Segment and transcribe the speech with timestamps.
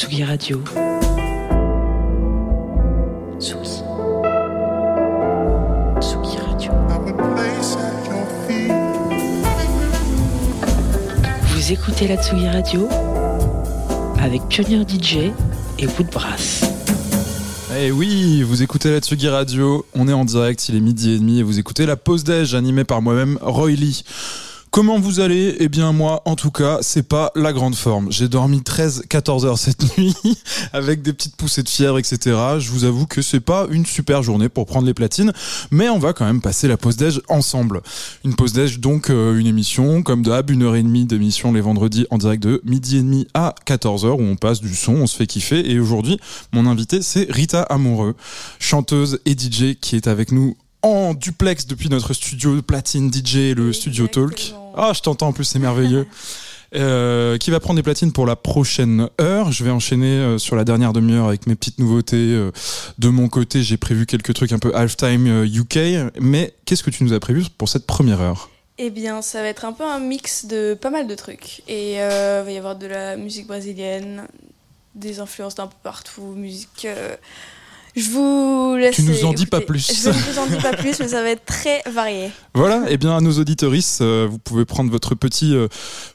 [0.00, 0.62] Tsugi Radio.
[3.38, 3.82] Tsugi.
[6.00, 6.72] Tsugi Radio.
[11.48, 12.88] Vous écoutez la Tsugi Radio
[14.18, 15.32] avec Pionnier DJ
[15.78, 16.64] et Woodbrass.
[17.78, 21.18] Eh oui, vous écoutez la Tsugi Radio, on est en direct, il est midi et
[21.18, 24.02] demi et vous écoutez la pause déj animée par moi-même, Roy Lee.
[24.70, 25.56] Comment vous allez?
[25.58, 28.12] Eh bien moi, en tout cas, c'est pas la grande forme.
[28.12, 30.14] J'ai dormi 13-14 heures cette nuit,
[30.72, 32.36] avec des petites poussées de fièvre, etc.
[32.60, 35.32] Je vous avoue que c'est pas une super journée pour prendre les platines,
[35.72, 37.82] mais on va quand même passer la pause déj ensemble.
[38.24, 41.60] Une pause déj, donc euh, une émission, comme d'hab, une heure et demie d'émission les
[41.60, 44.92] vendredis en direct de midi et demi à 14 heures, où on passe du son,
[44.92, 45.68] on se fait kiffer.
[45.68, 46.20] Et aujourd'hui,
[46.52, 48.14] mon invité, c'est Rita Amoureux,
[48.60, 53.72] chanteuse et DJ qui est avec nous en duplex depuis notre studio platine DJ, le
[53.72, 54.54] studio Talk.
[54.76, 56.06] Ah, je t'entends en plus, c'est merveilleux.
[56.72, 59.50] Euh, qui va prendre des platines pour la prochaine heure?
[59.50, 62.16] Je vais enchaîner euh, sur la dernière demi-heure avec mes petites nouveautés.
[62.16, 62.52] euh,
[62.98, 66.12] de mon côté, j'ai prévu quelques trucs un peu halftime UK.
[66.20, 68.50] Mais qu'est-ce que tu nous as prévu pour cette première heure?
[68.78, 71.62] Eh bien, ça va être un peu un mix de pas mal de trucs.
[71.68, 74.26] Et il va y avoir de la musique brésilienne,
[74.94, 76.86] des influences d'un peu partout, musique.
[77.96, 78.96] Je vous laisse.
[78.96, 79.90] Tu nous en dis pas plus.
[80.02, 82.30] Je ne vous en dis pas plus, mais ça va être très varié.
[82.54, 85.68] Voilà, et bien à nos auditoristes, euh, vous pouvez prendre votre petit euh,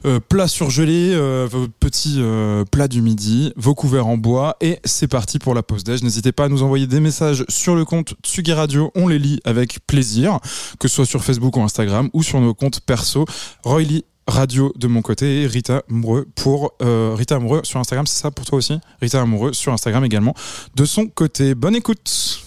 [0.05, 4.79] euh, plat surgelé, euh, vos petits euh, plats du midi, vos couverts en bois, et
[4.85, 6.03] c'est parti pour la pause déj.
[6.03, 9.39] N'hésitez pas à nous envoyer des messages sur le compte Tsugi Radio, on les lit
[9.45, 10.39] avec plaisir,
[10.79, 13.25] que ce soit sur Facebook ou Instagram, ou sur nos comptes perso.
[13.63, 18.07] Roy Lee Radio de mon côté et Rita Amoureux pour euh, Rita Amoureux sur Instagram,
[18.07, 18.79] c'est ça pour toi aussi?
[18.99, 20.33] Rita Amoureux sur Instagram également
[20.75, 21.53] de son côté.
[21.53, 22.41] Bonne écoute.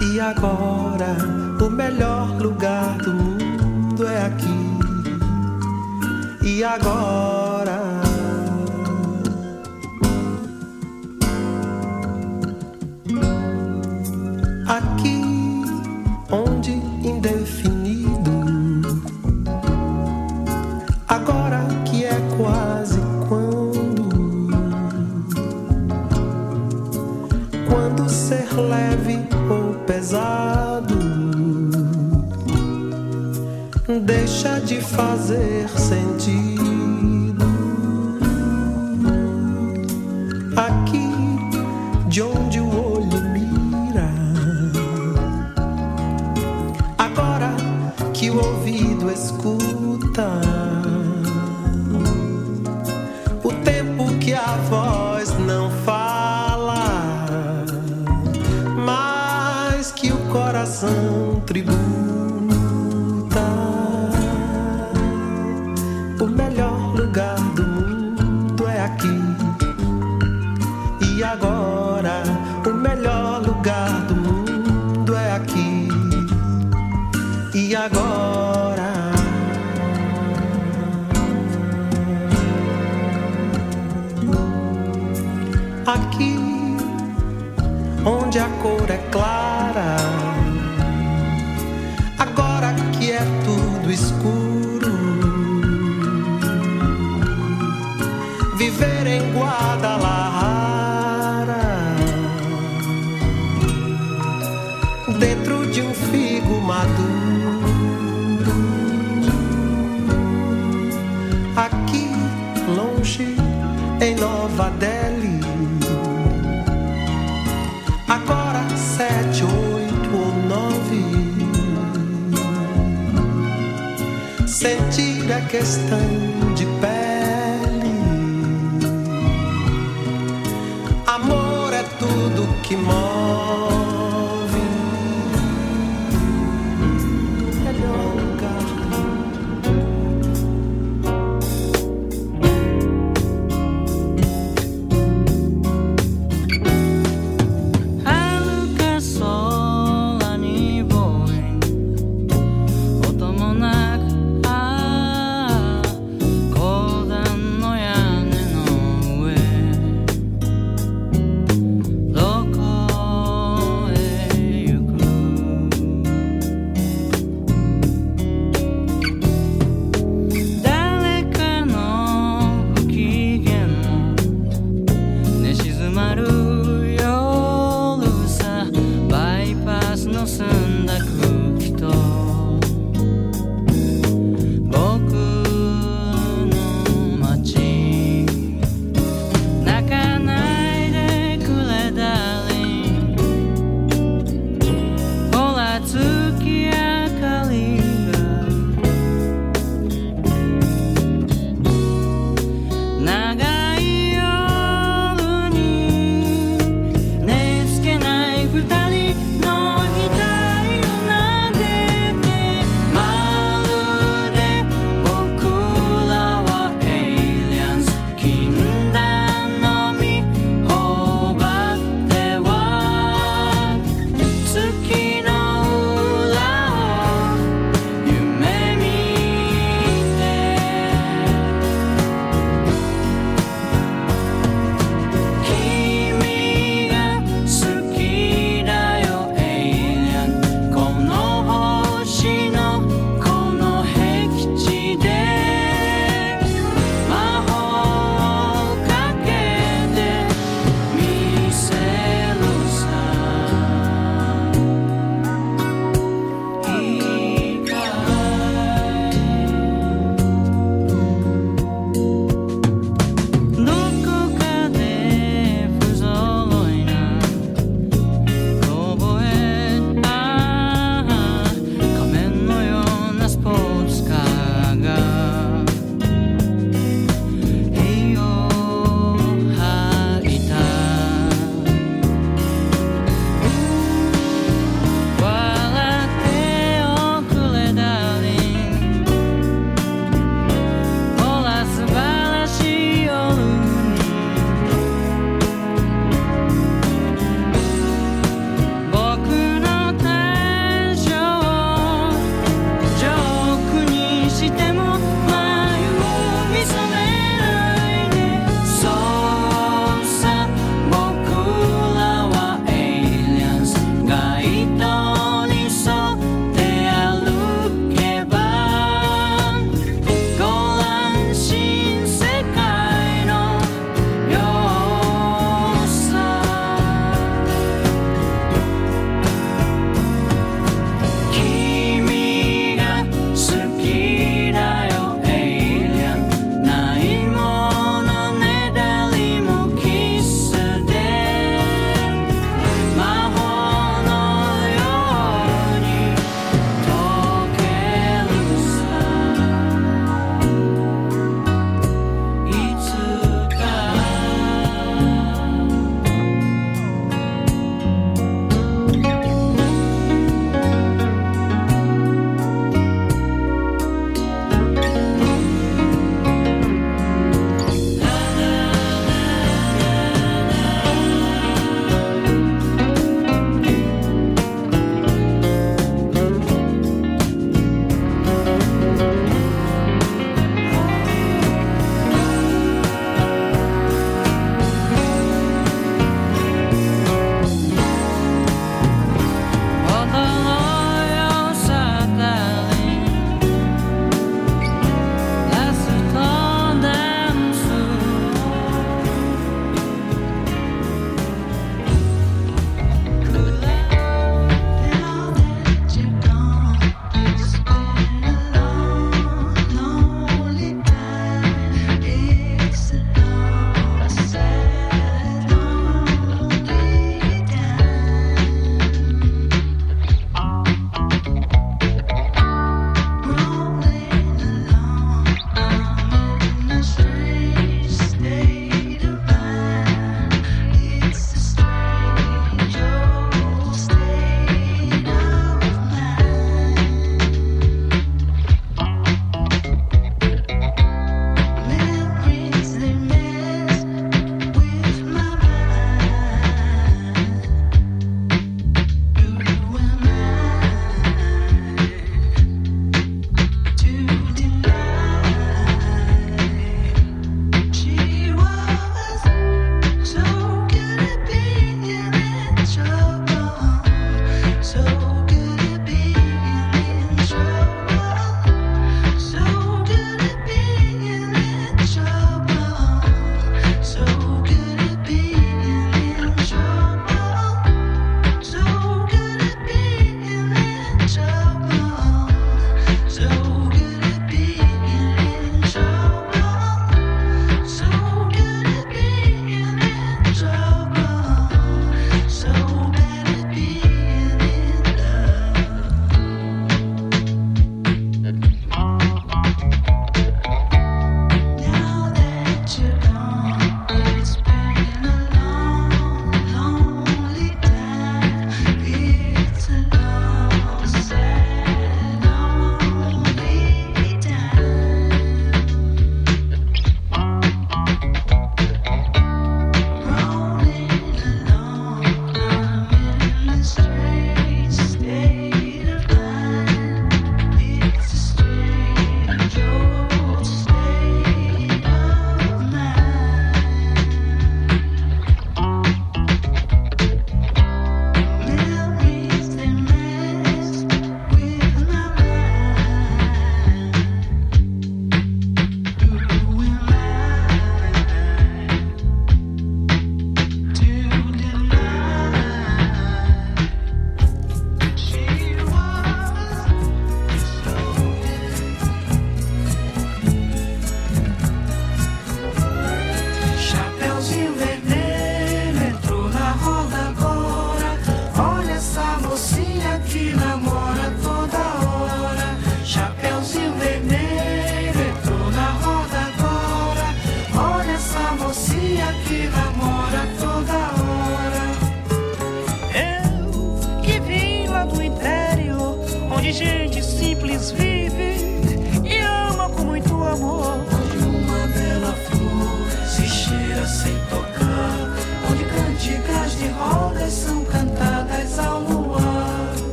[0.00, 1.16] E agora,
[1.60, 1.68] o.
[6.44, 7.87] E agora.
[14.68, 15.07] aquí.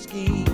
[0.00, 0.49] scheme.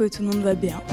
[0.00, 0.80] que tout le monde va bien.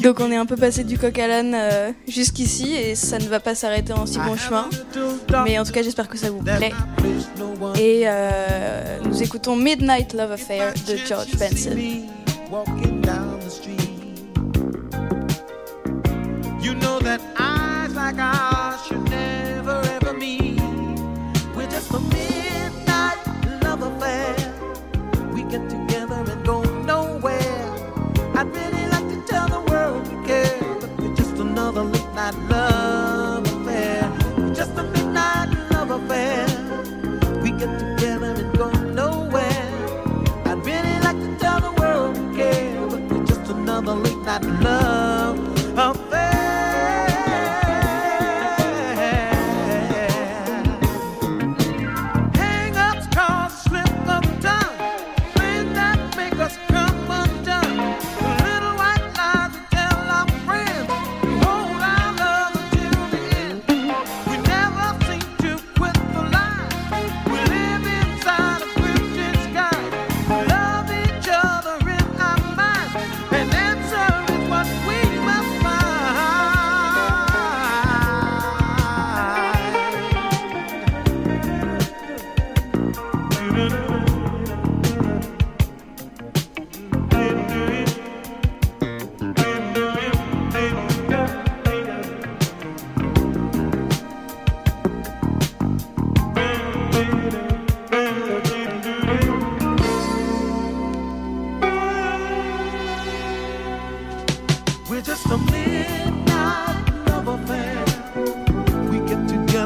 [0.00, 3.26] Donc on est un peu passé du coq à l'âne euh, jusqu'ici et ça ne
[3.26, 4.70] va pas s'arrêter en si bon chemin.
[5.44, 6.72] Mais en tout cas j'espère que ça vous plaît.
[7.78, 11.76] Et euh, nous écoutons Midnight Love Affair de George Benson.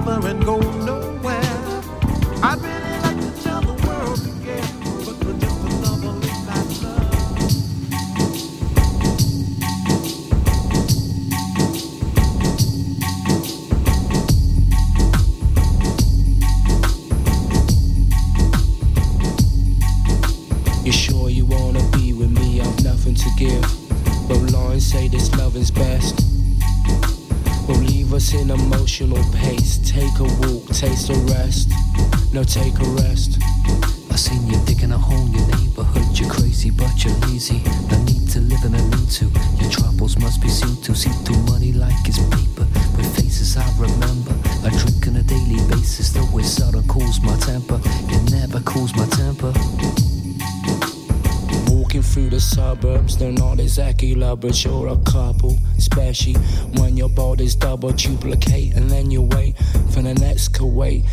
[0.04, 0.81] silver and gold.
[54.40, 56.32] you're a couple, especially
[56.78, 59.54] when your body's double duplicate and then you wait
[59.92, 61.04] for the next Kuwait.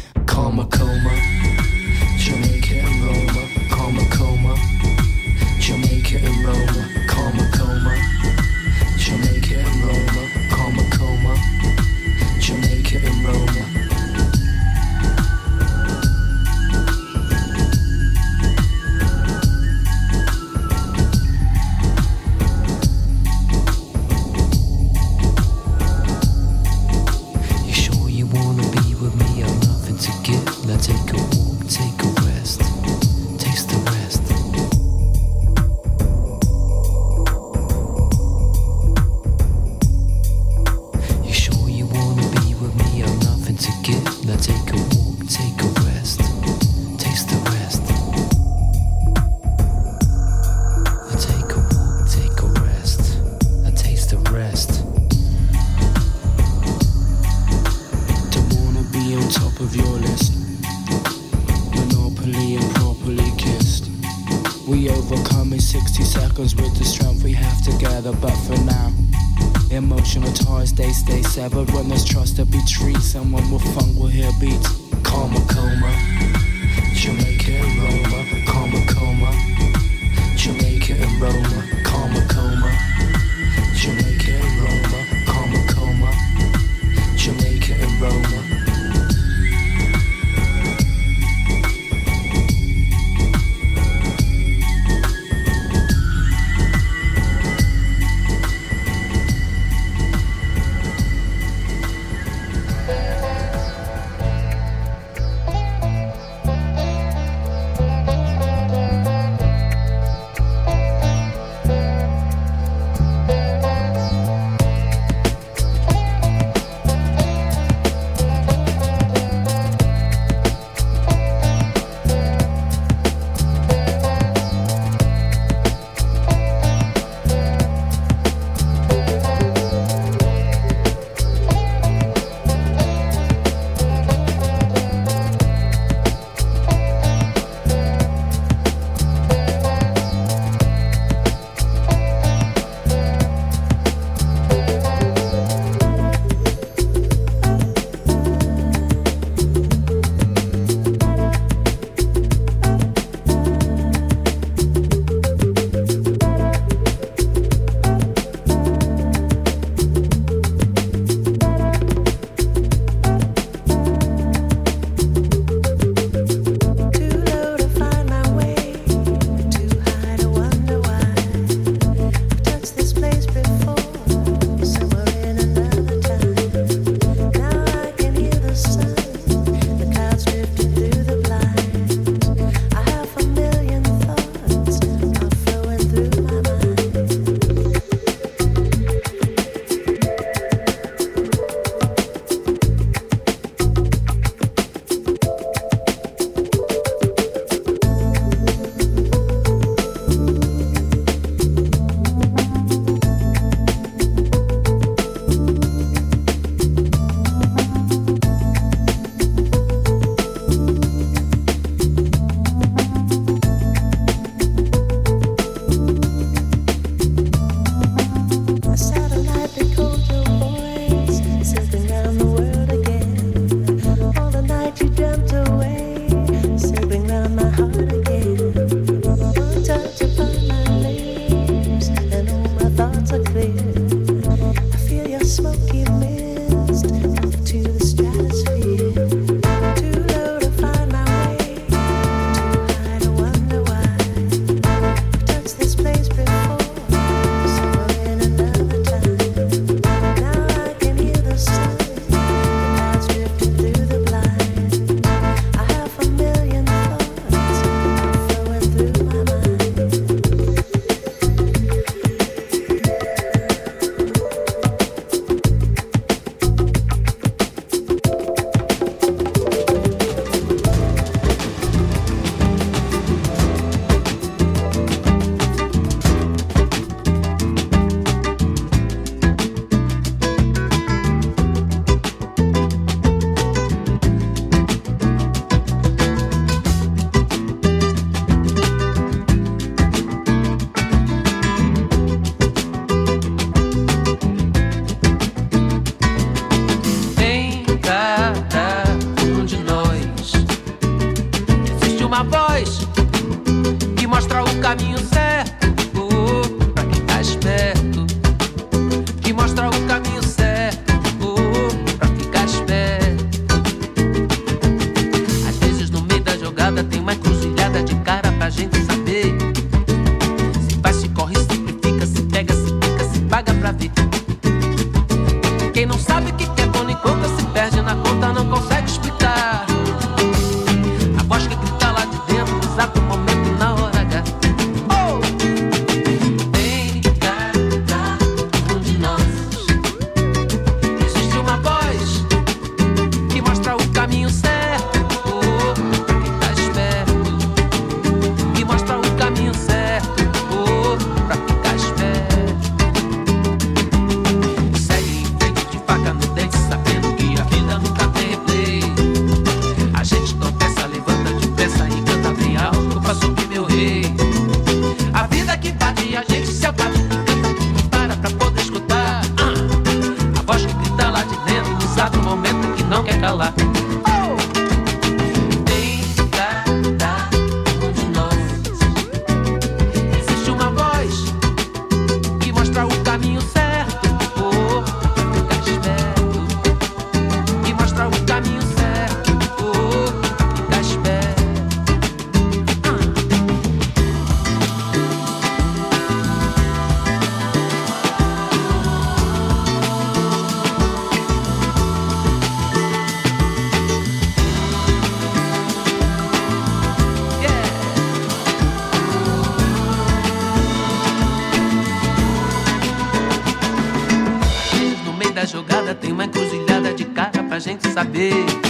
[417.99, 418.68] Saber.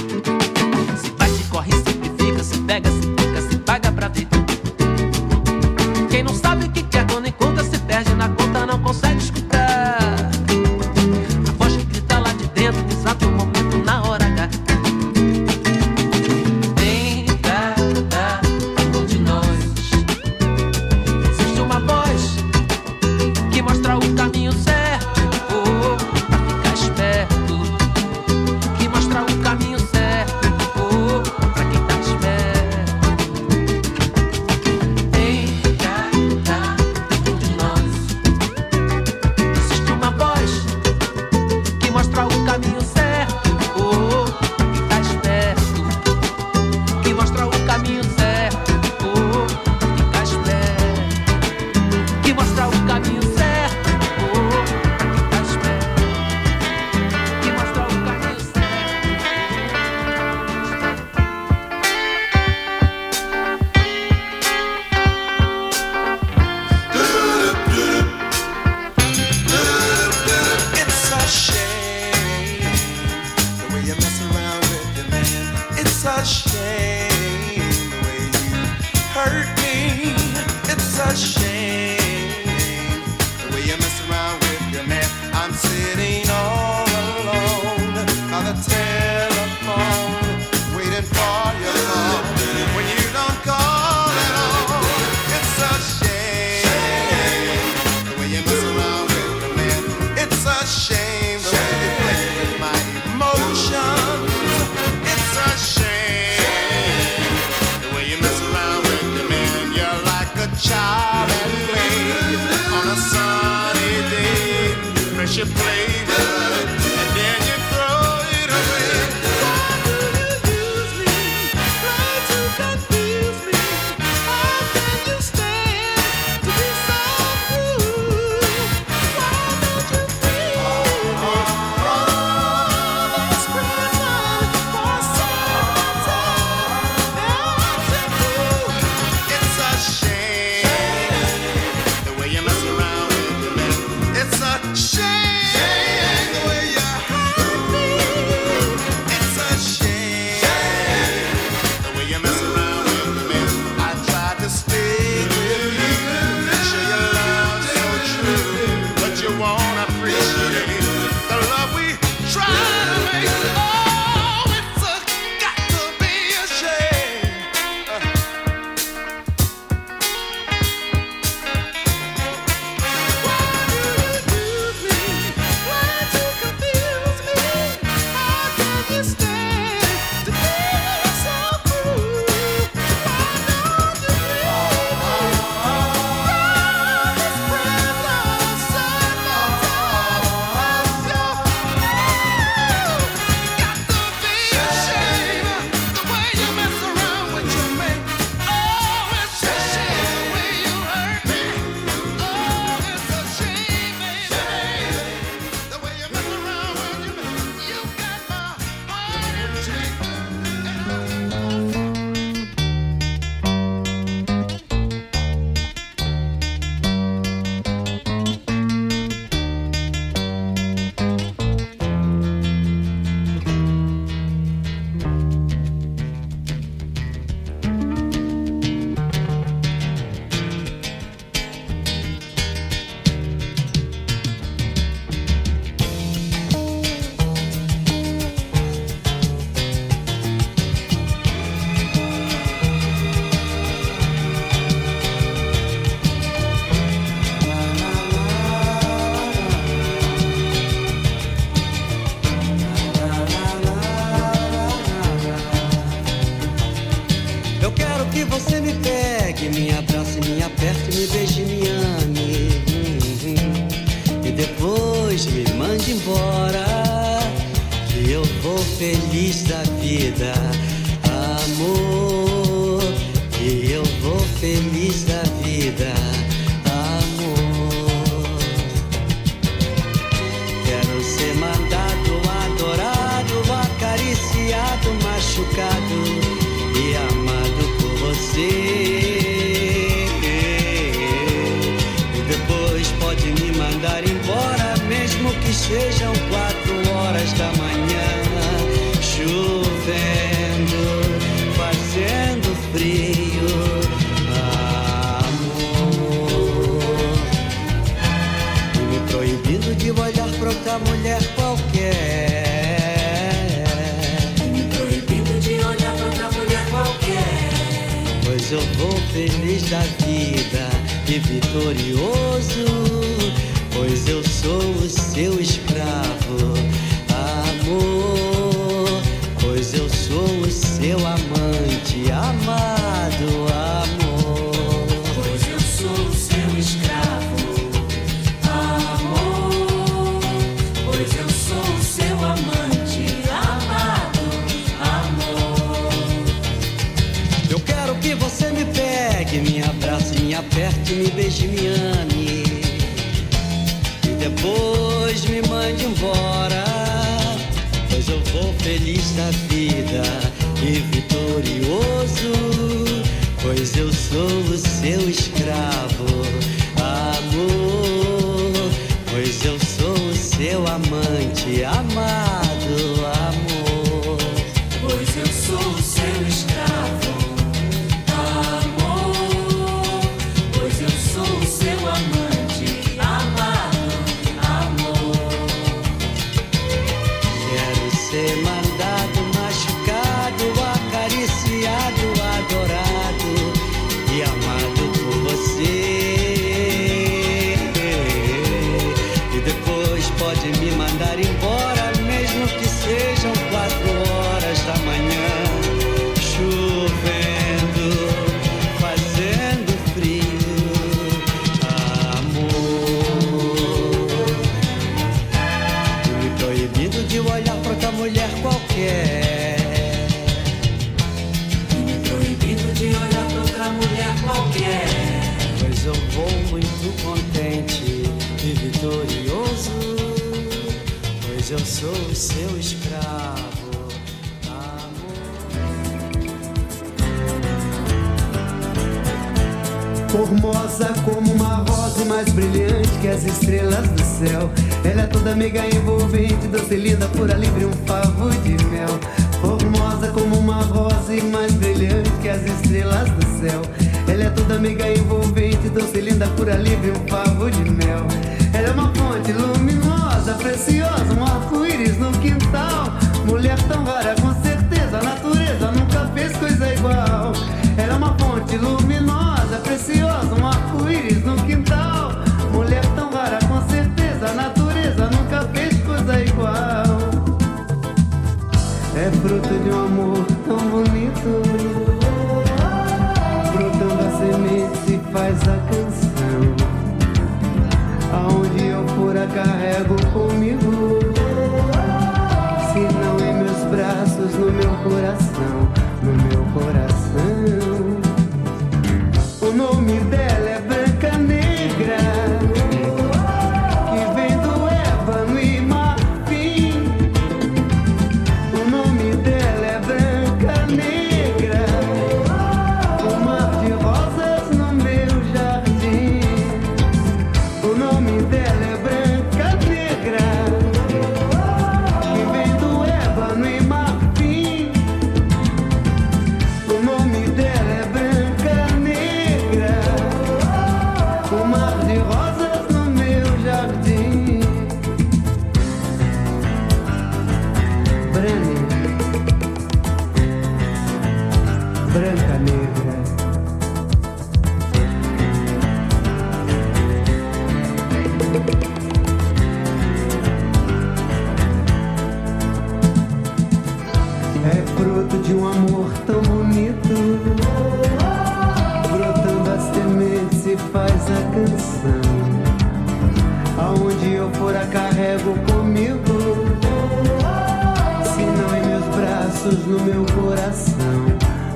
[569.51, 570.75] No meu coração.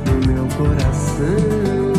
[0.06, 1.93] No meu coração.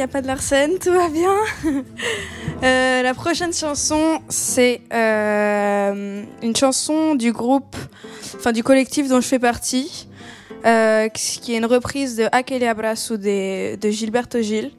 [0.00, 1.34] N'y a pas de Larsen, tout va bien.
[2.62, 7.74] Euh, la prochaine chanson, c'est euh, une chanson du groupe,
[8.36, 10.06] enfin du collectif dont je fais partie,
[10.66, 14.72] euh, qui est une reprise de Aquele Abraço de, de Gilberto Gil.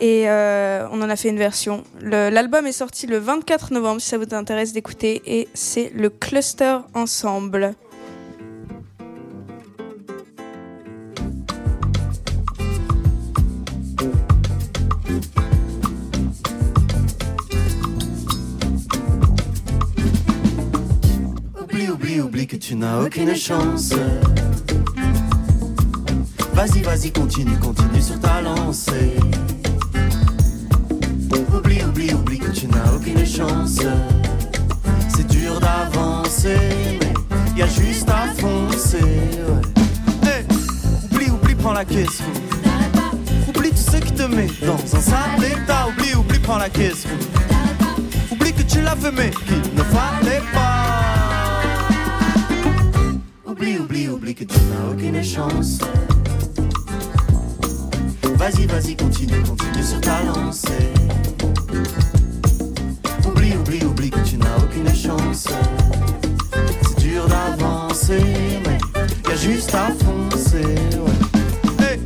[0.00, 1.82] Et on en a fait une version.
[2.00, 6.78] L'album est sorti le 24 novembre, si ça vous intéresse d'écouter, et c'est le Cluster
[6.94, 7.74] Ensemble.
[21.90, 23.92] Oublie, oublie, oublie que tu n'as aucune chance.
[26.52, 29.16] Vas-y, vas-y, continue, continue sur ta lancée.
[31.52, 33.80] Oublie, oublie, oublie que tu n'as aucune chance.
[35.08, 36.58] C'est dur d'avancer,
[37.00, 39.00] mais y a juste à foncer.
[39.02, 40.28] ouais.
[40.28, 40.44] Hey,
[41.12, 42.22] oublie, oublie, prends la caisse.
[43.48, 45.88] Oublie tout ce qui te met dans un sale état.
[45.88, 47.04] Oublie, oublie, prends la caisse.
[48.30, 51.19] Oublie que tu l'as fait, mais qu'il ne fallait pas.
[53.60, 55.80] Oublie, oublie, oublie que tu n'as aucune chance.
[58.36, 60.88] Vas-y, vas-y, continue, continue sur ta lancée.
[63.26, 65.46] Oublie, oublie, oublie que tu n'as aucune chance.
[66.88, 68.22] C'est dur d'avancer,
[68.64, 68.78] mais
[69.28, 70.64] y a juste à foncer.
[71.78, 72.00] ouais.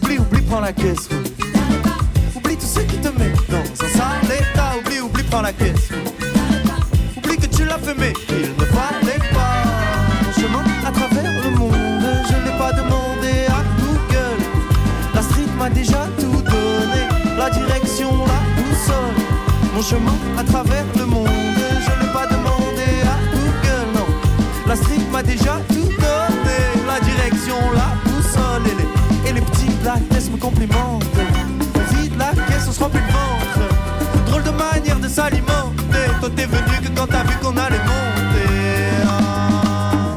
[0.00, 1.08] Oublie, oublie, prends la caisse.
[1.10, 2.36] ouais.
[2.36, 4.74] Oublie tout ce qui te met dans un sale état.
[4.78, 5.88] Oublie, oublie, prends la caisse.
[7.16, 8.12] Oublie que tu l'as fait, mais
[15.74, 17.02] déjà tout donné,
[17.36, 19.14] la direction, la boussole.
[19.74, 21.28] Mon chemin à travers le monde,
[21.84, 24.06] je n'ai pas demandé à Google, non.
[24.66, 28.62] La street m'a déjà tout donné, la direction, la boussole.
[28.70, 31.04] Et les, et les petits de la caisse me complimentent.
[31.90, 33.74] Vide la caisse, on se remplit le ventre.
[34.26, 36.06] Drôle de manière de s'alimenter.
[36.20, 38.48] Toi t'es venu que quand t'as vu qu'on allait monter.
[39.06, 40.16] Ah.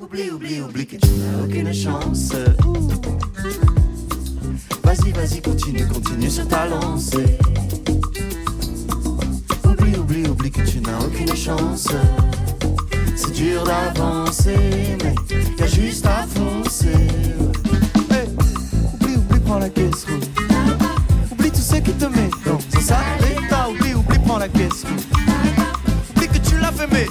[0.00, 2.32] Oublie, oublie, oublie que tu n'as aucune chance.
[6.32, 7.38] Continue, continue sur ta lancée.
[9.64, 11.88] Oublie, oublie, oublie que tu n'as aucune chance.
[13.16, 15.14] C'est dur d'avancer, mais
[15.62, 17.08] a juste à foncer.
[18.94, 20.06] oublie, oublie, prends la caisse.
[21.30, 22.98] Oublie tout ce qui te met dans un sale
[23.30, 23.68] état.
[23.68, 24.84] Oublie, oublie, prends la caisse.
[26.16, 27.06] Oublie que tu l'as fait, mais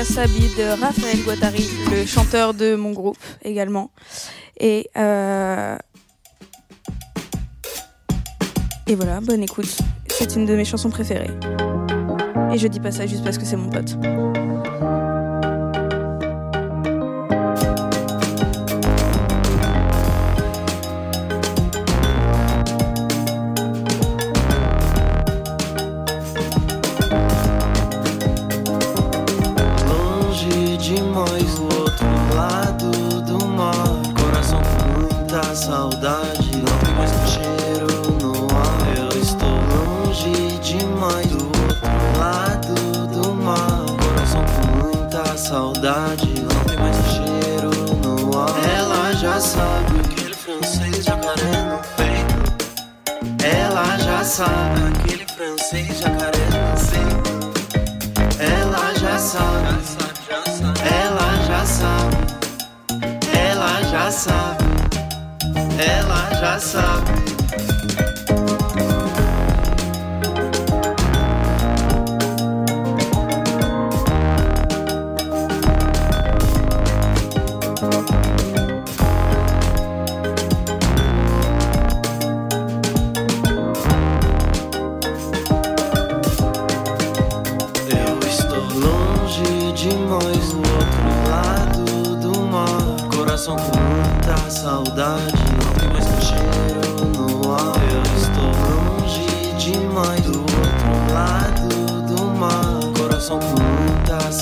[0.00, 3.90] Jassabi de Raphaël Guattari, le chanteur de mon groupe également.
[4.58, 5.76] Et, euh,
[8.86, 9.76] et voilà, bonne écoute.
[10.08, 11.28] C'est une de mes chansons préférées.
[12.50, 13.98] Et je dis pas ça juste parce que c'est mon pote.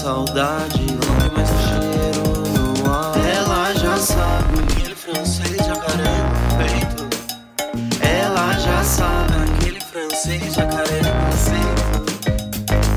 [0.09, 0.87] Saudade.
[0.87, 3.13] Não mais cheiro no ar.
[3.17, 7.03] Ela já sabe aquele francês jacaré no peito.
[8.01, 11.99] Ela já sabe aquele francês jacaré no peito.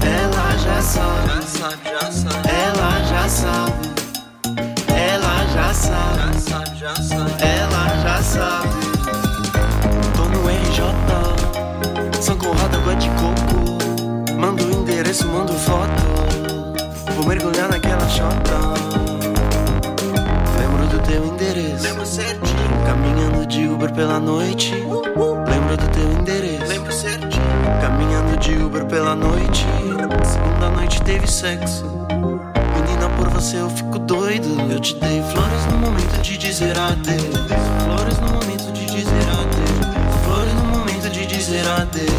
[0.05, 2.49] Ela já sabe, já sabe, já sabe.
[2.49, 3.91] Ela já sabe.
[4.87, 7.60] Ela já sabe, já sabe, já sabe.
[8.31, 8.69] Sabe.
[10.15, 10.85] Tô no RJ,
[12.21, 14.37] São Conrado, água de coco.
[14.39, 16.03] Mando o endereço, mando foto.
[17.13, 18.55] Vou mergulhar naquela chota.
[20.57, 21.83] Lembro do teu endereço.
[21.83, 22.85] Lembro certinho.
[22.85, 24.73] Caminhando de Uber pela noite.
[24.75, 26.67] Lembro do teu endereço.
[26.67, 27.43] Lembro certinho.
[27.81, 29.65] Caminhando de Uber pela noite.
[30.23, 31.83] Segunda noite teve sexo.
[32.75, 34.47] Menina, por você eu fico doido.
[34.71, 37.80] Eu te dei flores no momento de dizer adeus.
[38.11, 40.23] Flores no momento de dizer adeus.
[40.25, 42.11] Flores no momento de dizer adeus.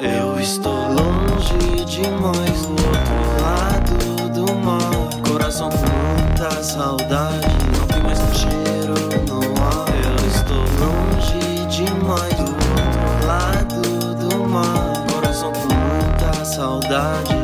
[0.00, 4.90] Eu estou longe demais do outro lado do mar.
[5.28, 7.46] Coração com muita saudade.
[7.78, 8.94] Não tem mais teu cheiro
[9.28, 9.88] no ar.
[10.04, 14.92] Eu estou longe demais do outro lado do mar.
[15.12, 17.37] Coração com muita saudade.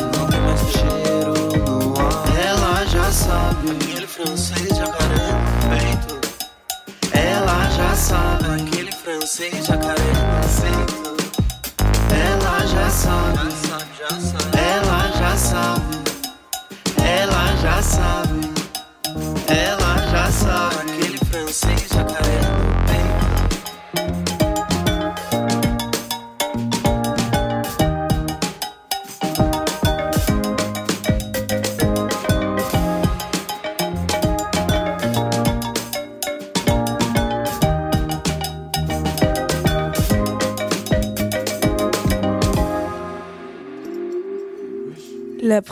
[9.34, 9.94] Francês jacaré
[10.62, 11.16] peito.
[12.14, 13.38] Ela já sabe,
[14.56, 15.96] ela já sabe,
[17.02, 18.33] ela já sabe, ela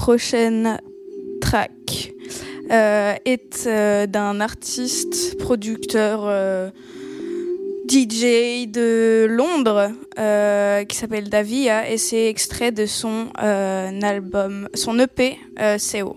[0.02, 0.80] prochaine
[1.40, 2.12] track
[2.72, 6.70] euh, est euh, d'un artiste, producteur, euh,
[7.88, 9.92] DJ de Londres
[10.88, 15.38] qui s'appelle Davia et c'est extrait de son album, son EP
[15.78, 16.16] CO.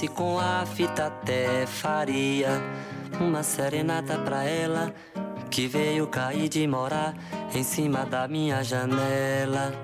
[0.00, 2.48] tivesse com a fita até faria
[3.20, 4.94] uma serenata pra ela
[5.50, 7.14] que veio cair de morar
[7.54, 9.74] em cima da minha janela.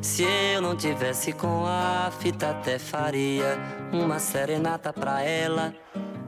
[0.00, 3.58] Se eu não tivesse com a fita até faria
[3.92, 5.74] uma serenata pra ela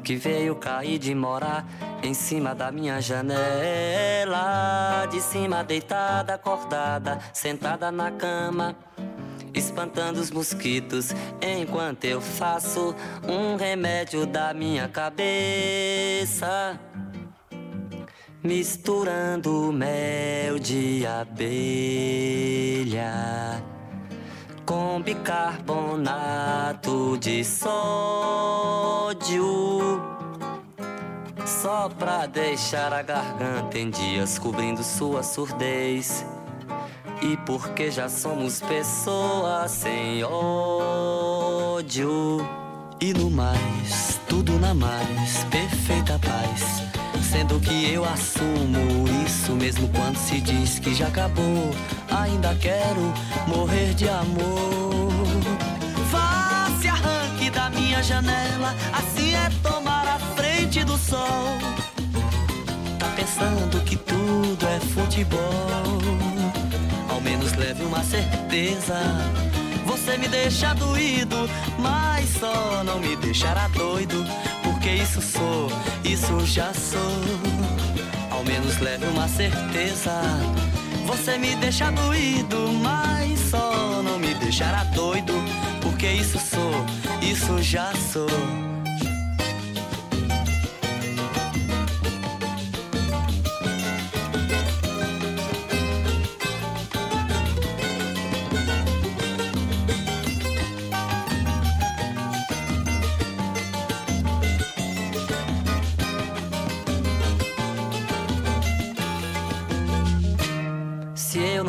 [0.04, 1.66] que veio cair de morar
[2.02, 8.76] em cima da minha janela, de cima deitada, acordada, sentada na cama
[9.54, 12.94] espantando os mosquitos enquanto eu faço
[13.28, 16.78] um remédio da minha cabeça.
[18.42, 22.58] Misturando mel de abelha
[24.68, 27.72] com bicarbonato de sódio.
[31.46, 36.22] Só pra deixar a garganta em dias cobrindo sua surdez.
[37.20, 41.98] E porque já somos pessoas sem ódio.
[43.00, 46.82] E no mais, tudo na mais, perfeita paz.
[47.22, 51.70] Sendo que eu assumo isso mesmo quando se diz que já acabou.
[52.08, 53.12] Ainda quero
[53.48, 55.12] morrer de amor.
[56.10, 61.58] Vá se arranque da minha janela, assim é tomar a frente do sol.
[62.98, 66.37] Tá pensando que tudo é futebol
[67.18, 68.94] ao menos leve uma certeza.
[69.86, 74.24] Você me deixa doído, mas só não me deixará doido,
[74.62, 75.68] porque isso sou,
[76.04, 77.00] isso já sou.
[78.30, 80.12] Ao menos leve uma certeza.
[81.06, 85.32] Você me deixa doído, mas só não me deixará doido,
[85.82, 86.86] porque isso sou,
[87.20, 88.77] isso já sou.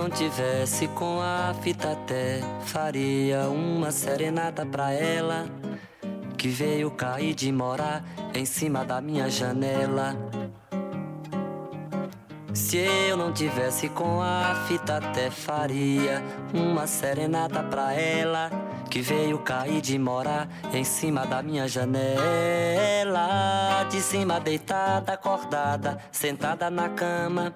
[0.10, 5.46] Não tivesse com a fita até faria uma serenata pra ela
[6.36, 8.04] que veio cair de morar
[8.34, 10.16] em cima da minha janela.
[12.56, 16.24] Se eu não tivesse com a fita até faria
[16.56, 18.50] uma serenata pra ela
[18.90, 22.18] que veio cair de morar em cima da minha janela,
[23.92, 27.54] de cima deitada, acordada, sentada na cama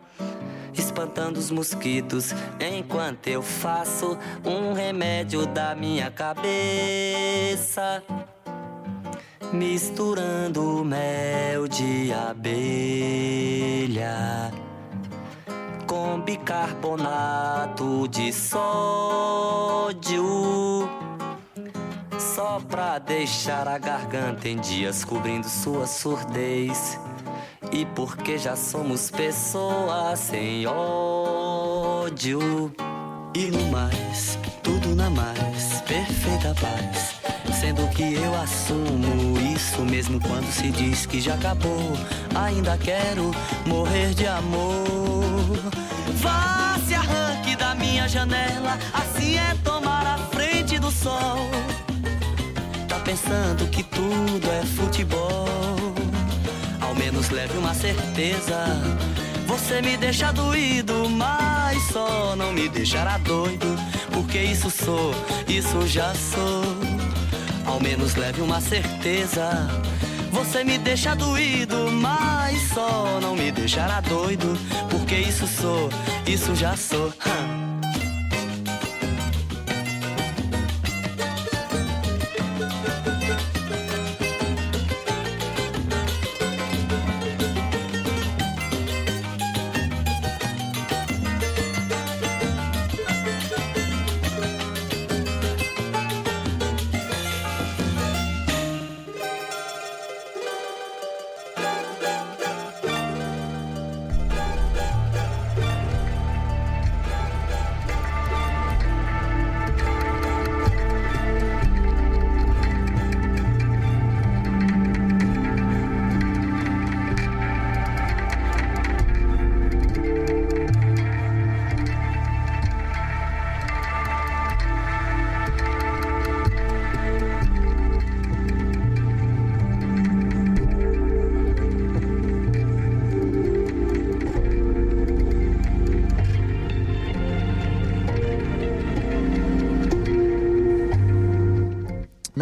[0.81, 8.03] espantando os mosquitos enquanto eu faço um remédio da minha cabeça.
[9.51, 13.63] Misturando mel de abelha
[15.93, 20.23] com bicarbonato de sódio.
[22.17, 26.97] Só pra deixar a garganta em dias cobrindo sua surdez.
[27.71, 32.39] E porque já somos pessoas sem ódio.
[33.35, 37.15] E no mais, tudo na mais, perfeita paz.
[37.59, 41.93] Sendo que eu assumo isso mesmo quando se diz que já acabou.
[42.35, 43.31] Ainda quero
[43.65, 45.57] morrer de amor.
[46.15, 51.49] Vá se arranque da minha janela, assim é tomar a frente do sol.
[52.87, 55.82] Tá pensando que tudo é futebol
[56.93, 58.65] ao menos leve uma certeza.
[59.47, 63.65] Você me deixa doído, mas só não me deixará doido,
[64.11, 65.11] porque isso sou,
[65.47, 66.63] isso já sou.
[67.65, 69.67] Ao menos leve uma certeza.
[70.31, 74.55] Você me deixa doído, mas só não me deixará doido,
[74.89, 75.89] porque isso sou,
[76.27, 77.07] isso já sou.
[77.25, 77.62] Hum.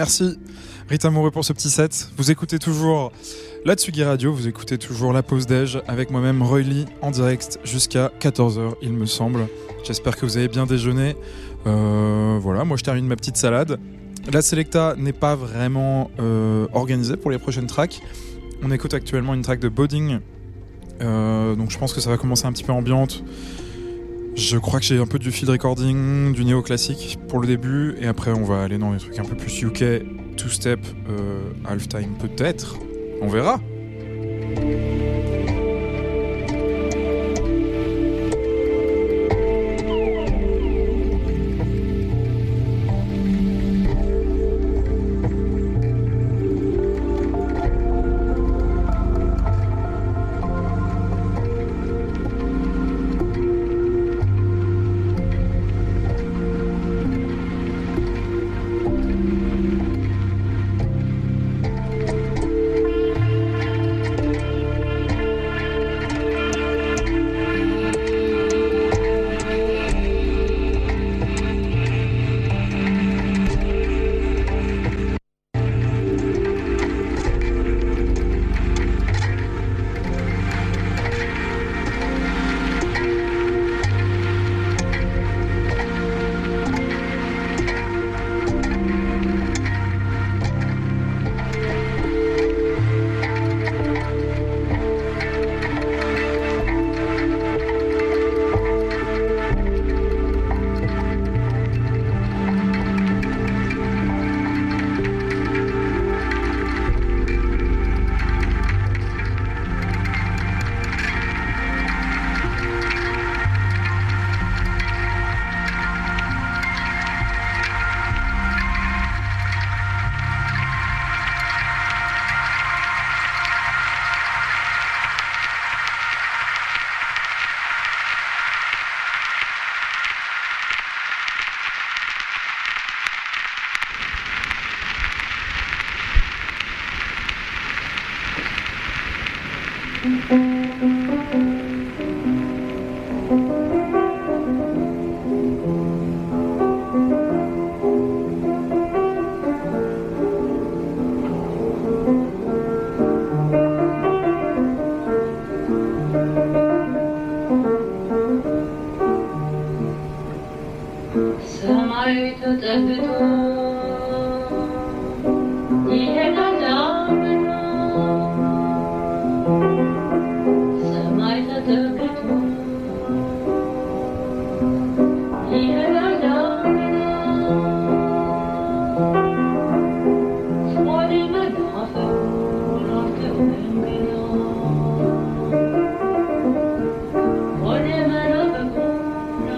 [0.01, 0.39] Merci
[0.89, 2.09] Rita Moureux pour ce petit set.
[2.17, 3.11] Vous écoutez toujours
[3.65, 7.59] la Tsugi Radio, vous écoutez toujours la pause déj avec moi-même Roy Lee en direct
[7.63, 9.47] jusqu'à 14h il me semble.
[9.83, 11.15] J'espère que vous avez bien déjeuné.
[11.67, 13.79] Euh, voilà, moi je termine ma petite salade.
[14.33, 18.01] La Selecta n'est pas vraiment euh, organisée pour les prochaines tracks.
[18.63, 20.17] On écoute actuellement une track de Bodding.
[21.03, 23.23] Euh, donc je pense que ça va commencer un petit peu ambiante.
[24.35, 28.07] Je crois que j'ai un peu du field recording, du néo-classique pour le début, et
[28.07, 30.03] après on va aller dans des trucs un peu plus UK,
[30.37, 30.79] two-step,
[31.09, 32.77] euh, half-time peut-être.
[33.21, 33.59] On verra.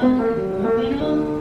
[0.04, 1.33] Thank you.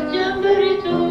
[0.00, 1.09] September itu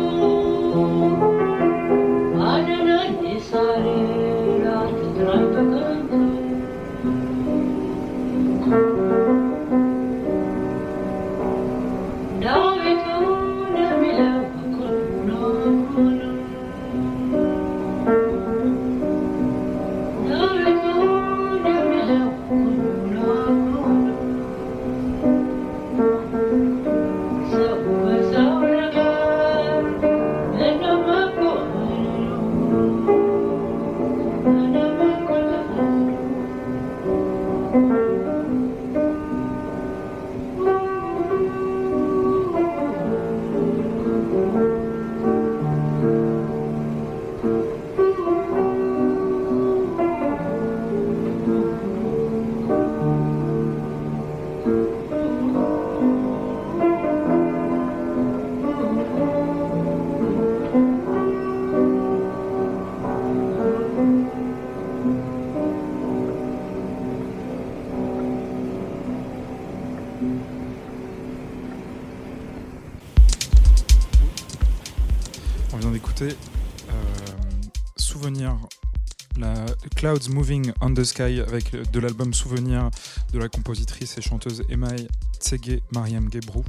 [80.10, 82.90] Clouds Moving on the Sky avec euh, de l'album Souvenir
[83.32, 85.08] de la compositrice et chanteuse Emai
[85.40, 86.66] Tsege Mariam Gebrou.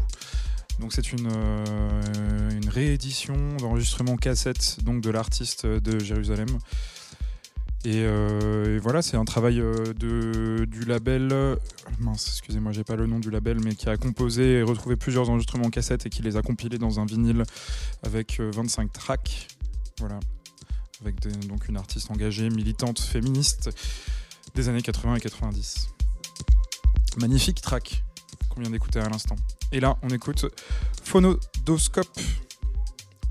[0.79, 6.49] Donc c'est une, euh, une réédition d'enregistrement cassette donc de l'artiste de Jérusalem.
[7.87, 9.63] Et, euh, voilà, c'est un travail
[9.97, 11.57] du label.
[11.99, 15.31] Mince, excusez-moi, j'ai pas le nom du label, mais qui a composé et retrouvé plusieurs
[15.31, 17.45] enregistrements cassettes et qui les a compilés dans un vinyle
[18.03, 19.49] avec euh, 25 tracks.
[19.99, 20.21] Voilà.
[21.03, 23.71] Avec donc une artiste engagée, militante, féministe
[24.55, 25.89] des années 80 et 90.
[27.19, 28.05] Magnifique track
[28.51, 29.37] qu'on vient d'écouter à l'instant.
[29.73, 30.47] Et là, on écoute
[31.03, 32.21] Phonodoscope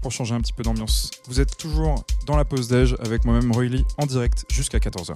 [0.02, 1.12] pour changer un petit peu d'ambiance.
[1.28, 5.16] Vous êtes toujours dans la pause déj avec moi-même Roy Lee en direct jusqu'à 14h.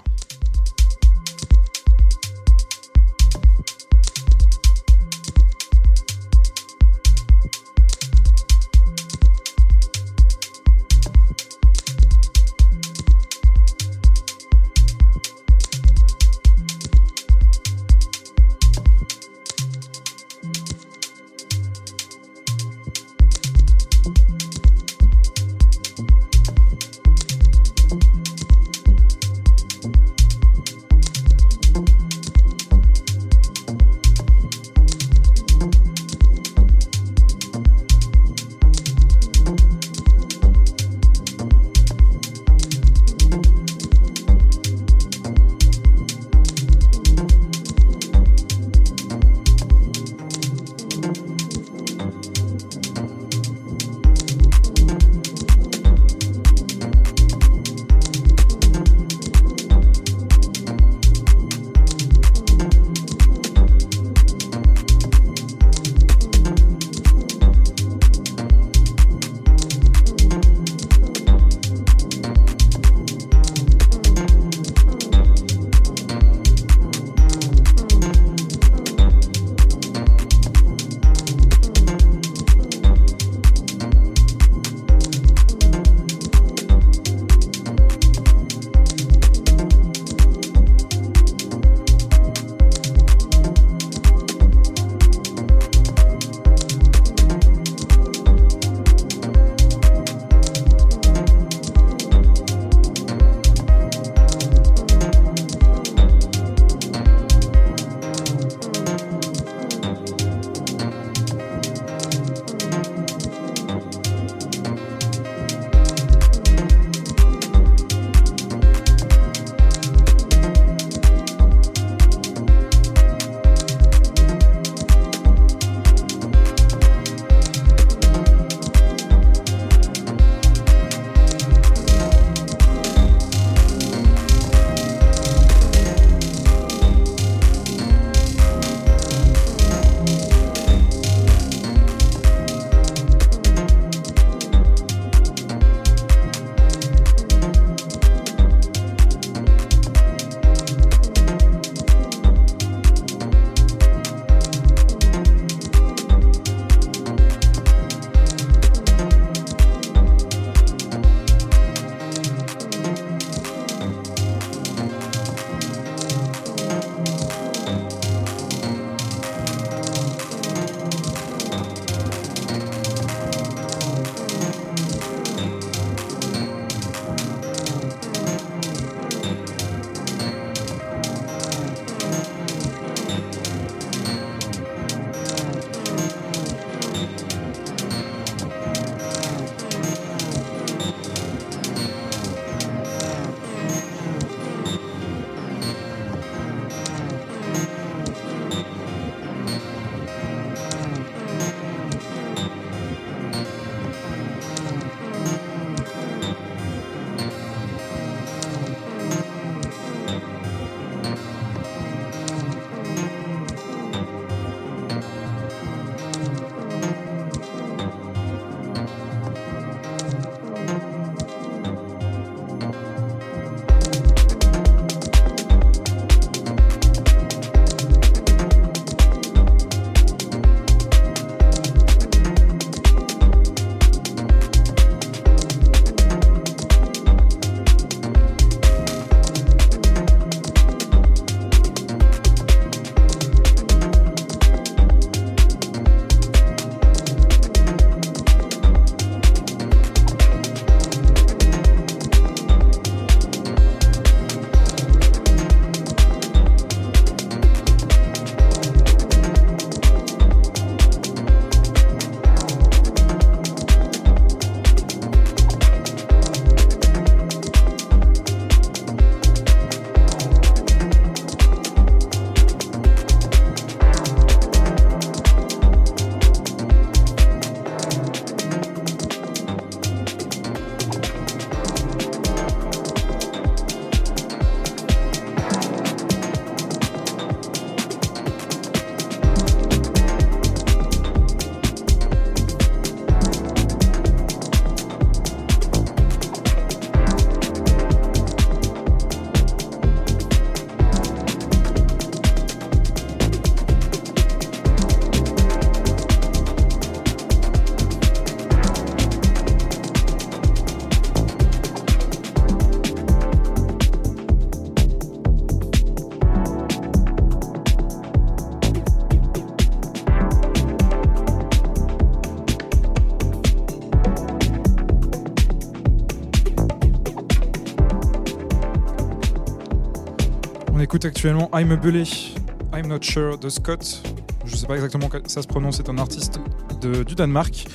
[331.05, 332.35] Actuellement I'm a Bully,
[332.73, 334.01] I'm Not Sure de Scott.
[334.45, 336.39] Je sais pas exactement que ça se prononce, c'est un artiste
[336.81, 337.65] du Danemark.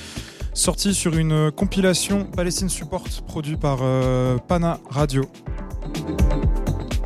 [0.53, 5.25] Sorti sur une compilation Palestine Support produit par euh, Pana Radio.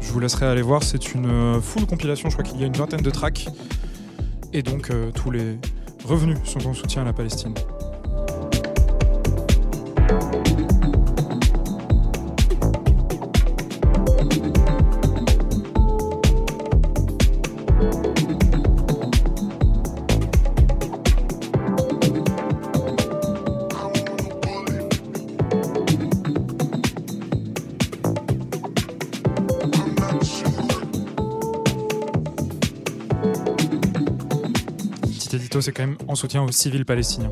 [0.01, 2.67] Je vous laisserai aller voir, c'est une euh, full compilation, je crois qu'il y a
[2.67, 3.47] une vingtaine de tracks.
[4.53, 5.57] Et donc euh, tous les
[6.05, 7.53] revenus sont en soutien à la Palestine.
[35.61, 37.29] C'est quand même en soutien aux civils palestiniens.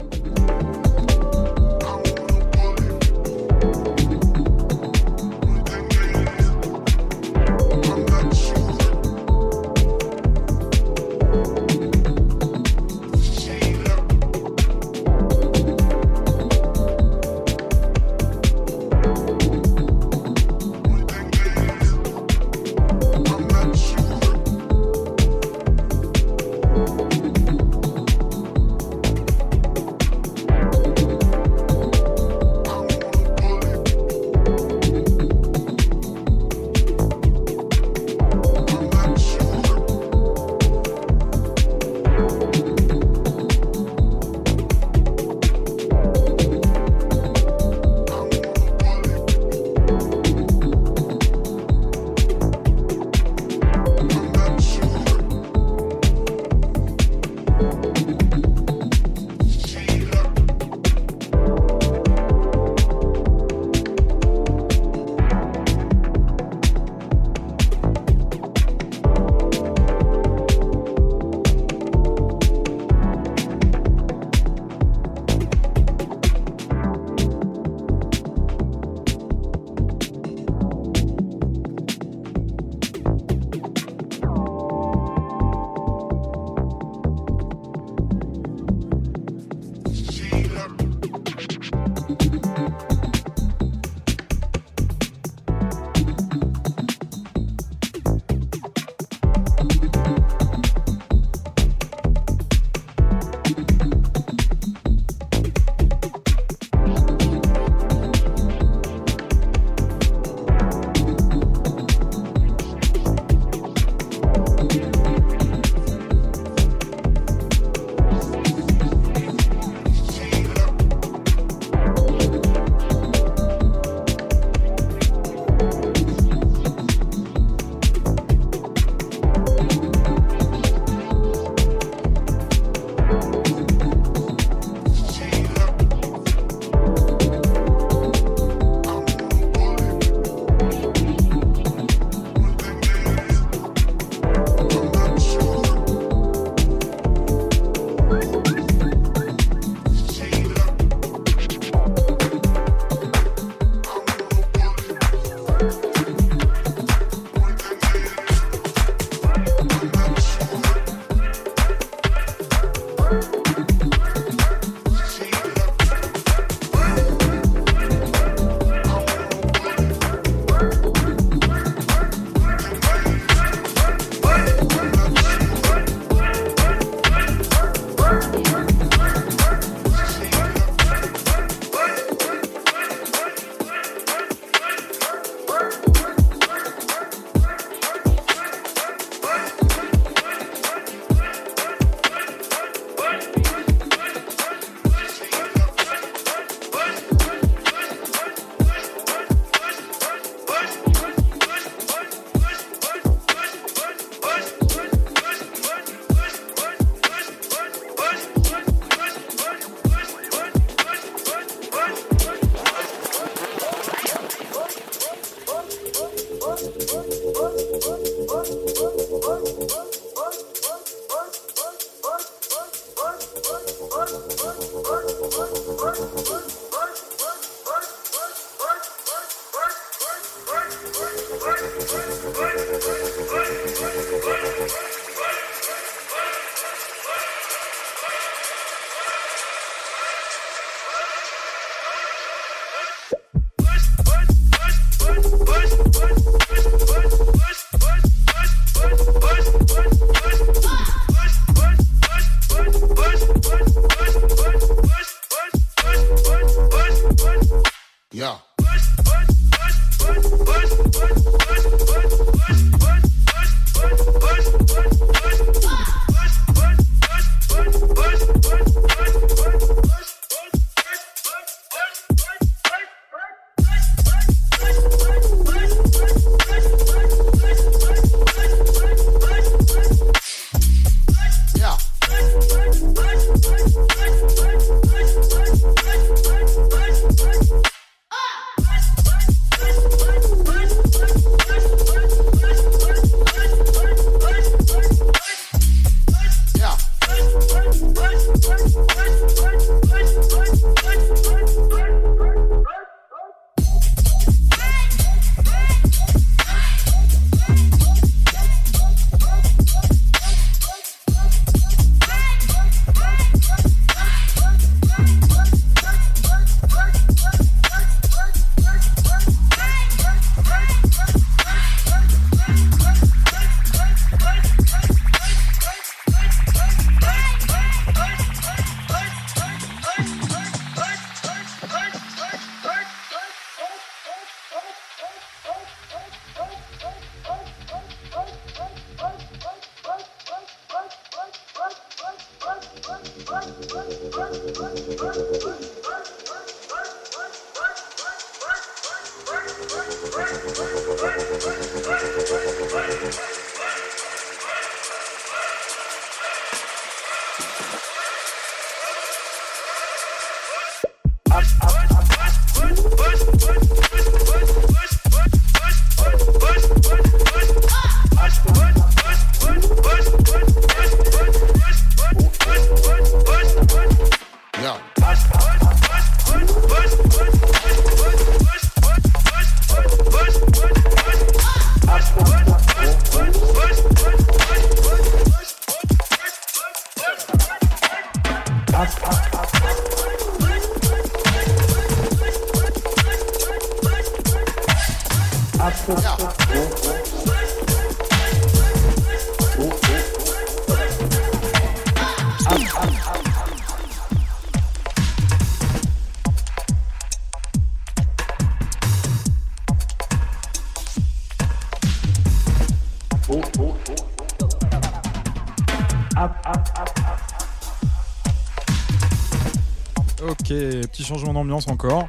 [421.51, 422.07] Encore.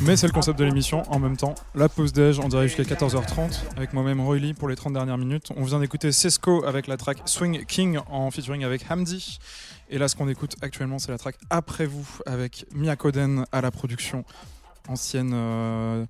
[0.00, 1.54] Mais c'est le concept de l'émission en même temps.
[1.74, 5.18] La pause déj en direct jusqu'à 14h30 avec moi-même Roy Lee pour les 30 dernières
[5.18, 5.52] minutes.
[5.56, 9.38] On vient d'écouter Sesco avec la track Swing King en featuring avec Hamdi.
[9.90, 13.60] Et là, ce qu'on écoute actuellement, c'est la track Après vous avec Mia Koden à
[13.60, 14.24] la production,
[14.88, 16.04] ancienne euh,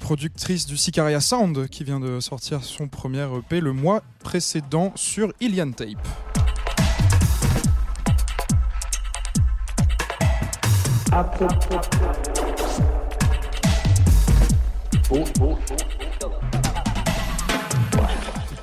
[0.00, 5.32] productrice du Sicaria Sound qui vient de sortir son premier EP le mois précédent sur
[5.40, 6.47] Ilian Tape.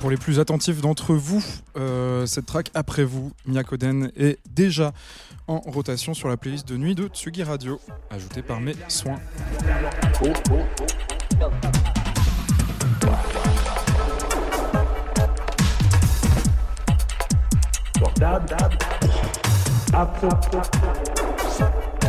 [0.00, 1.44] Pour les plus attentifs d'entre vous,
[1.76, 4.92] euh, cette track après vous, Miakoden, est déjà
[5.48, 9.18] en rotation sur la playlist de nuit de Tsugi Radio, ajoutée par mes soins.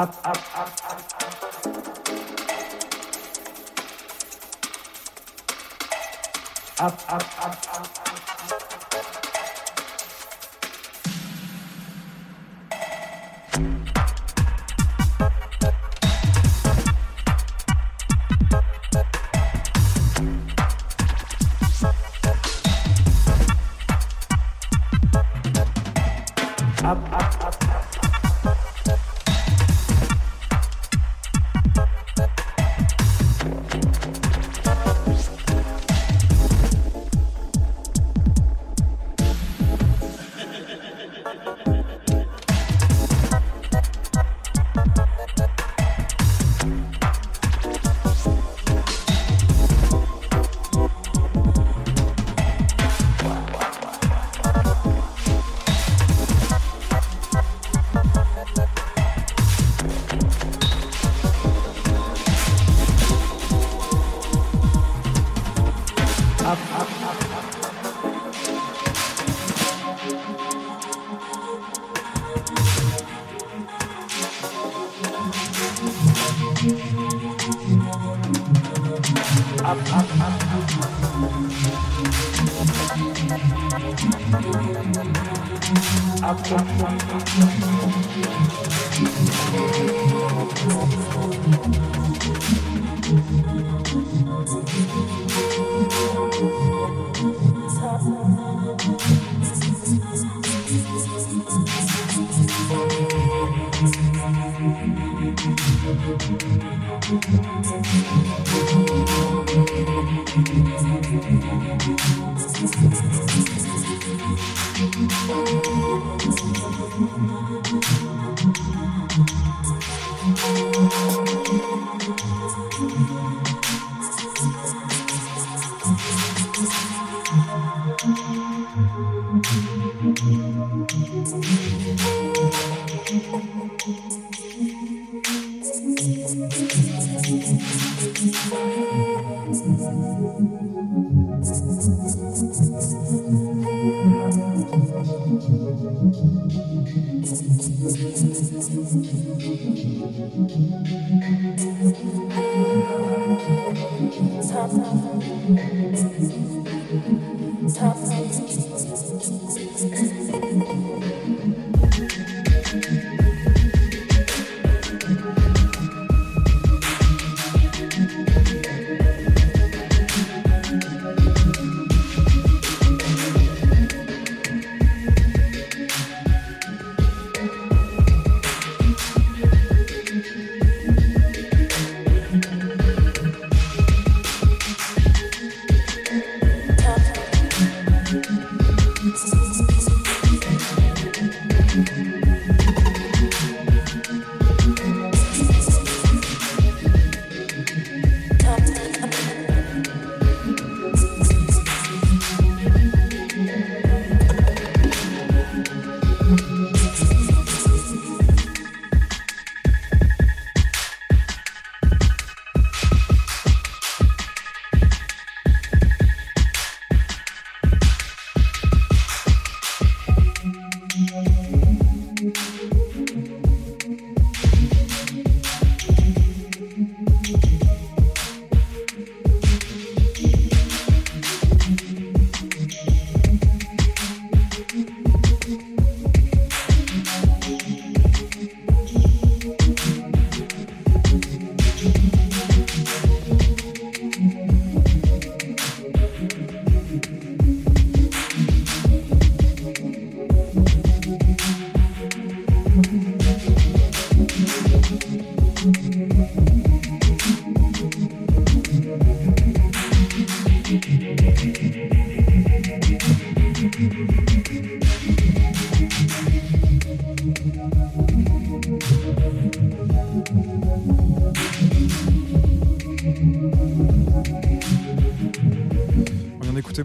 [0.00, 0.29] at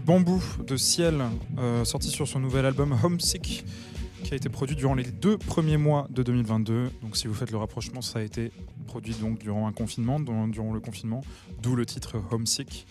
[0.06, 1.20] Bambou de Ciel,
[1.58, 3.64] euh, sorti sur son nouvel album Homesick,
[4.22, 6.92] qui a été produit durant les deux premiers mois de 2022.
[7.02, 8.52] Donc si vous faites le rapprochement, ça a été
[8.86, 11.22] produit donc durant un confinement, durant, le confinement,
[11.60, 12.86] d'où le titre Homesick,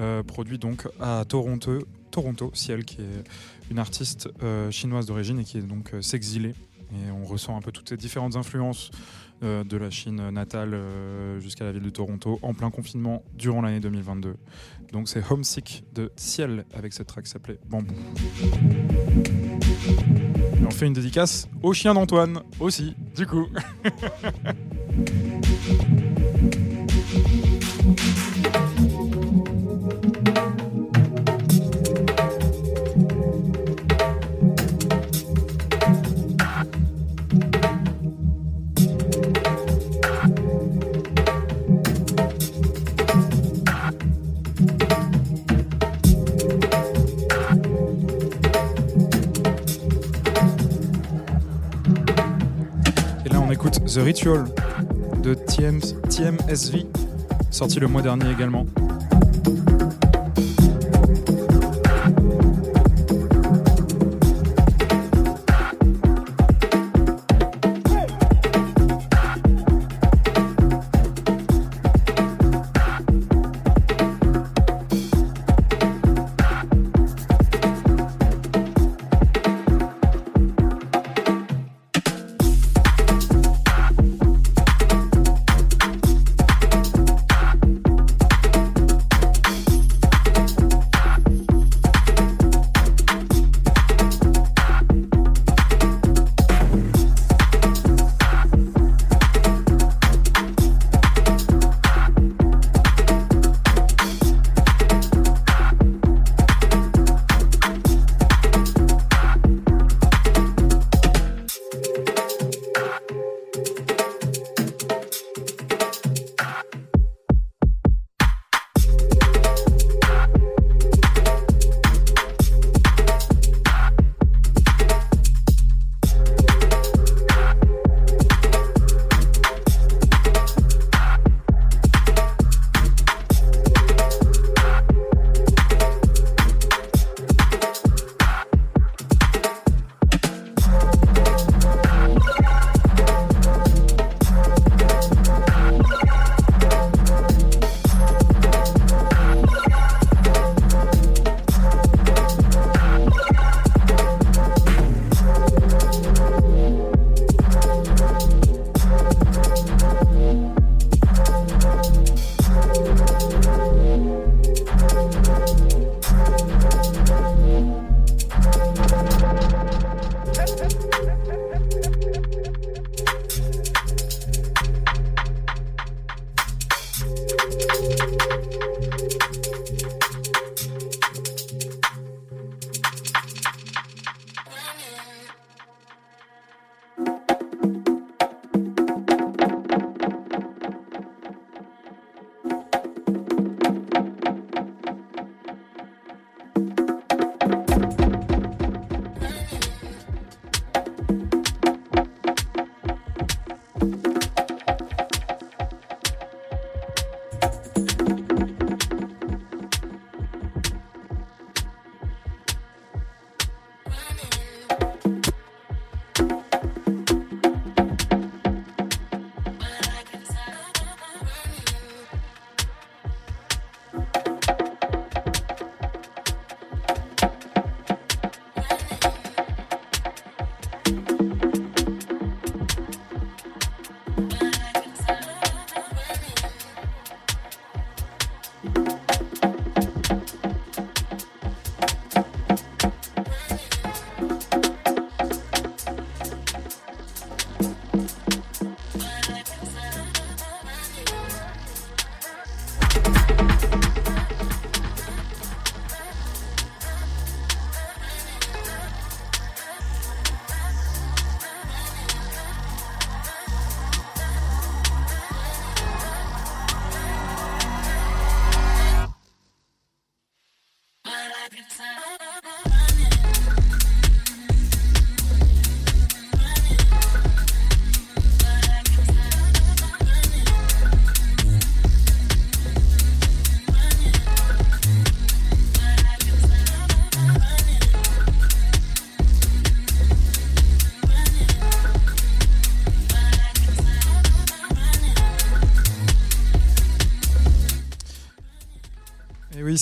[0.00, 1.80] euh, produit donc à Toronto,
[2.10, 6.54] Toronto, Ciel, qui est une artiste euh, chinoise d'origine et qui est donc s'exilée.
[6.92, 8.90] Et on ressent un peu toutes ces différentes influences
[9.42, 13.80] de la Chine natale euh, jusqu'à la ville de Toronto en plein confinement durant l'année
[13.80, 14.36] 2022.
[14.92, 17.94] Donc c'est Homesick de Ciel avec cette track qui s'appelait Bambou.
[20.60, 23.48] Et on fait une dédicace au chien d'Antoine aussi, du coup.
[53.94, 54.44] The Ritual
[55.22, 55.78] de TM,
[56.10, 56.84] TMSV,
[57.52, 58.66] sorti le mois dernier également.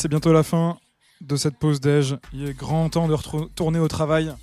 [0.03, 0.79] C'est bientôt la fin
[1.21, 2.17] de cette pause déj.
[2.33, 4.35] Il est grand temps de retourner au travail.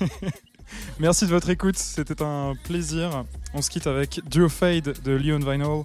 [1.00, 3.24] Merci de votre écoute, c'était un plaisir.
[3.52, 5.82] On se quitte avec Duo Fade de Leon Vinyl,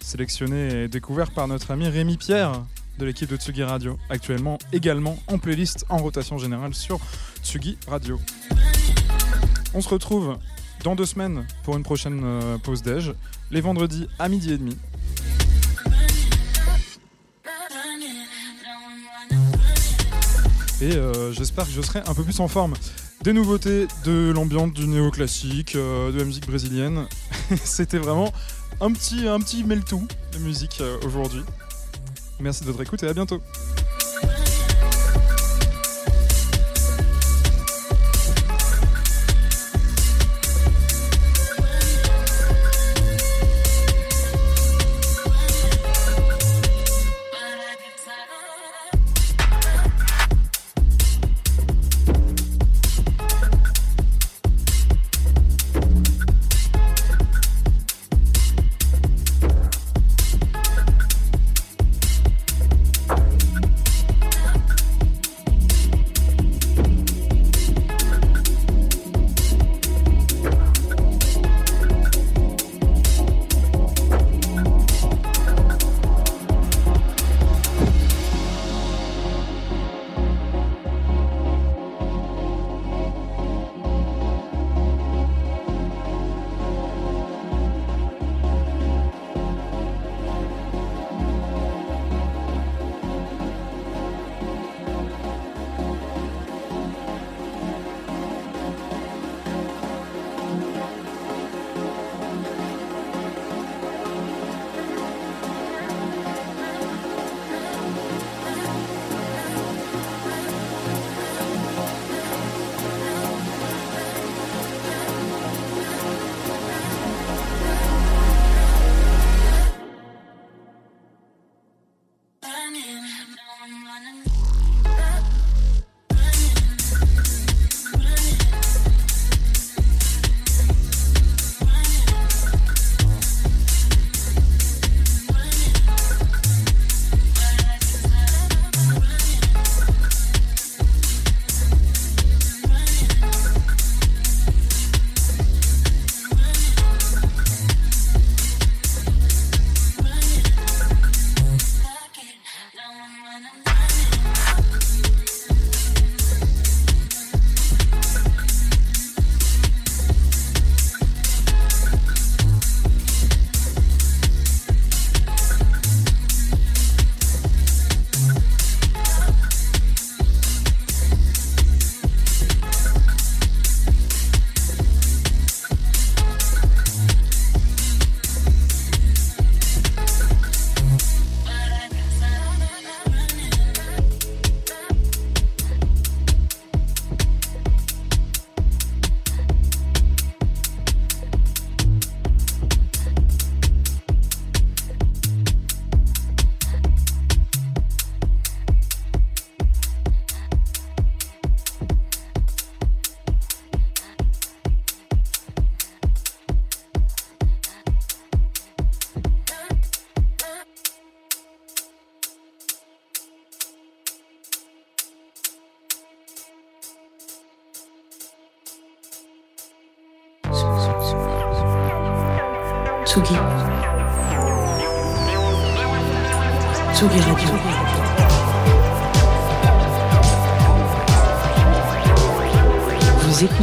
[0.00, 2.64] sélectionné et découvert par notre ami Rémi Pierre
[2.98, 6.98] de l'équipe de Tsugi Radio, actuellement également en playlist en rotation générale sur
[7.42, 8.18] Tsugi Radio.
[9.74, 10.38] On se retrouve
[10.82, 13.12] dans deux semaines pour une prochaine euh, pause déj,
[13.50, 14.78] les vendredis à midi et demi.
[20.82, 22.74] Et euh, j'espère que je serai un peu plus en forme.
[23.22, 27.06] Des nouveautés, de l'ambiance du néoclassique, euh, de la musique brésilienne.
[27.62, 28.32] C'était vraiment
[28.80, 31.42] un petit, un petit mêle-tout de musique euh, aujourd'hui.
[32.40, 33.40] Merci de votre écoute et à bientôt.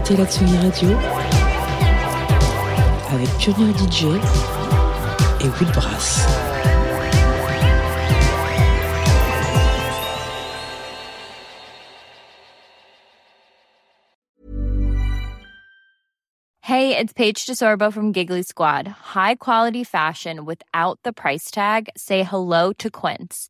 [0.10, 0.90] Écoutez la Tsugi Radio
[3.12, 3.30] avec
[3.78, 4.06] DJ
[5.42, 6.28] et Will Brass.
[16.62, 18.88] Hey, it's Paige DeSorbo from Giggly Squad.
[18.88, 21.90] High quality fashion without the price tag.
[21.98, 23.50] Say hello to Quince.